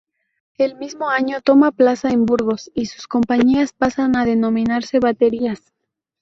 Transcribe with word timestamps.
El 0.57 0.77
mismo 0.77 1.09
año 1.09 1.41
toma 1.43 1.71
plaza 1.71 2.09
en 2.09 2.25
Burgos 2.25 2.71
y 2.73 2.87
sus 2.87 3.05
compañías 3.07 3.71
pasan 3.71 4.15
a 4.17 4.25
denominarse 4.25 4.99
baterías. 4.99 5.61